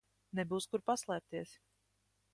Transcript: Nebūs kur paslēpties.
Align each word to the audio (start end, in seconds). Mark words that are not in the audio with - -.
Nebūs 0.39 0.67
kur 0.71 0.83
paslēpties. 0.91 1.55